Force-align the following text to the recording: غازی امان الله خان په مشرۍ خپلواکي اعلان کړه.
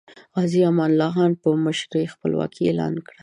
غازی 0.35 0.61
امان 0.69 0.91
الله 0.93 1.11
خان 1.15 1.31
په 1.41 1.47
مشرۍ 1.65 2.05
خپلواکي 2.13 2.61
اعلان 2.65 2.95
کړه. 3.05 3.19